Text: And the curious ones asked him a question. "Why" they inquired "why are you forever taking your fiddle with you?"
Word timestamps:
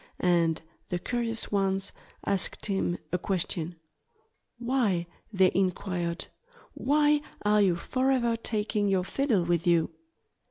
And 0.19 0.59
the 0.89 0.97
curious 0.97 1.51
ones 1.51 1.91
asked 2.25 2.65
him 2.65 2.97
a 3.11 3.19
question. 3.19 3.75
"Why" 4.57 5.05
they 5.31 5.51
inquired 5.53 6.25
"why 6.73 7.21
are 7.45 7.61
you 7.61 7.75
forever 7.75 8.35
taking 8.35 8.87
your 8.87 9.03
fiddle 9.03 9.43
with 9.45 9.67
you?" 9.67 9.91